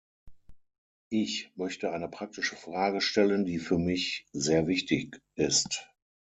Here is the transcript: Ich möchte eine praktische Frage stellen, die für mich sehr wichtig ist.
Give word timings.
Ich 1.11 1.51
möchte 1.55 1.91
eine 1.91 2.09
praktische 2.09 2.55
Frage 2.55 3.01
stellen, 3.01 3.45
die 3.45 3.59
für 3.59 3.77
mich 3.77 4.25
sehr 4.33 4.65
wichtig 4.65 5.21
ist. 5.35 5.91